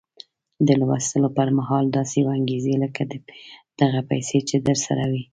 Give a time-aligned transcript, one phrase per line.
[0.67, 3.01] د لوستو پر مهال داسې وانګيرئ لکه
[3.81, 5.23] دغه پيسې چې درسره وي.